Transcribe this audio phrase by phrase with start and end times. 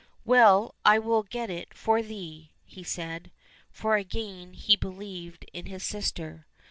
[0.33, 2.49] —"Well, I will get it for thee,"
[2.83, 3.31] said he.
[3.69, 6.47] For again he believed in his sister.